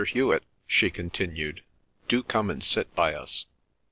[0.03, 1.61] Hewet," she continued,
[2.07, 3.45] "do come and sit by us.